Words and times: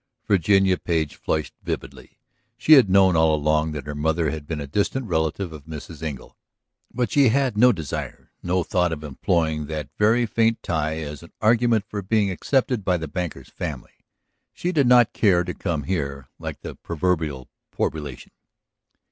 Virginia 0.27 0.79
Page 0.79 1.15
flushed 1.15 1.53
vividly. 1.61 2.17
She 2.57 2.73
had 2.73 2.89
known 2.89 3.15
all 3.15 3.35
along 3.35 3.71
that 3.73 3.85
her 3.85 3.93
mother 3.93 4.31
had 4.31 4.47
been 4.47 4.59
a 4.59 4.65
distant 4.65 5.05
relative 5.05 5.53
of 5.53 5.65
Mrs. 5.65 6.01
Engle, 6.01 6.35
but 6.91 7.11
she 7.11 7.25
had 7.25 7.33
had 7.33 7.55
no 7.59 7.71
desire, 7.71 8.31
no 8.41 8.63
thought 8.63 8.91
of 8.91 9.03
employing 9.03 9.67
that 9.67 9.89
very 9.99 10.25
faint 10.25 10.63
tie 10.63 10.97
as 10.97 11.21
an 11.21 11.31
argument 11.39 11.85
for 11.87 12.01
being 12.01 12.31
accepted 12.31 12.83
by 12.83 12.97
the 12.97 13.07
banker's 13.07 13.49
family. 13.49 14.03
She 14.51 14.71
did 14.71 14.87
not 14.87 15.13
care 15.13 15.43
to 15.43 15.53
come 15.53 15.83
here 15.83 16.29
like 16.39 16.61
the 16.61 16.73
proverbial 16.73 17.47
poor 17.69 17.91
relation. 17.91 18.31